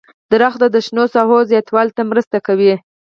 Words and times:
•ونه 0.31 0.67
د 0.73 0.75
شنو 0.87 1.03
ساحو 1.13 1.37
زیاتوالي 1.51 1.91
ته 1.97 2.03
مرسته 2.11 2.37
کوي. 2.47 2.73